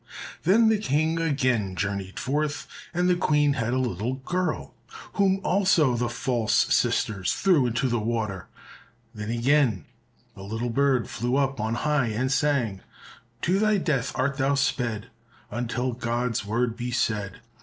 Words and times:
Then 0.45 0.69
the 0.69 0.79
King 0.79 1.19
again 1.21 1.75
journeyed 1.75 2.17
forth, 2.17 2.65
and 2.91 3.07
the 3.07 3.13
Queen 3.15 3.53
had 3.53 3.71
a 3.71 3.77
little 3.77 4.15
girl, 4.15 4.73
whom 5.13 5.39
also 5.43 5.95
the 5.95 6.09
false 6.09 6.73
sisters 6.73 7.33
threw 7.33 7.67
into 7.67 7.87
the 7.87 7.99
water. 7.99 8.47
Then 9.13 9.29
again 9.29 9.85
a 10.35 10.41
little 10.41 10.71
bird 10.71 11.07
flew 11.07 11.35
up 11.35 11.59
on 11.59 11.75
high 11.75 12.07
and 12.07 12.31
sang, 12.31 12.81
"To 13.43 13.59
thy 13.59 13.77
death 13.77 14.11
art 14.15 14.37
thou 14.37 14.55
sped 14.55 15.11
Until 15.51 15.91
God's 15.93 16.45
word 16.45 16.75
be 16.75 16.89
said. 16.89 17.33